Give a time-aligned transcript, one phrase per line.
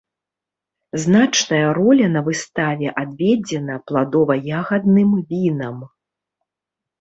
[1.01, 5.77] Значная роля на выставе адведзена пладова-ягадным вінам!